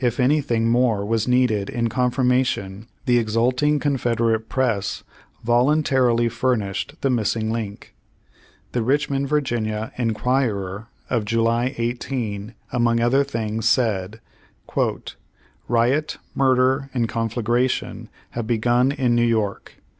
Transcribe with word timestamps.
If 0.00 0.18
any 0.18 0.40
thing 0.40 0.68
more 0.68 1.06
was 1.06 1.28
needed 1.28 1.70
in 1.70 1.88
confirmation 1.88 2.88
the 3.06 3.18
exulting 3.20 3.78
Confederate 3.78 4.48
press 4.48 5.04
voluntarily 5.44 6.28
furnished 6.28 6.96
the 7.02 7.08
missing 7.08 7.52
link. 7.52 7.94
The 8.72 8.82
Richmond, 8.82 9.28
Va., 9.28 9.92
Enquirer 9.96 10.88
of 11.08 11.24
July 11.24 11.72
18, 11.78 12.52
among 12.72 12.98
other 12.98 13.22
things 13.22 13.68
said: 13.68 14.20
"Riot, 15.68 16.18
murder 16.34 16.90
and 16.92 17.08
conflagration 17.08 18.08
have 18.30 18.48
begun 18.48 18.90
in 18.90 19.14
New 19.14 19.22
York. 19.24 19.76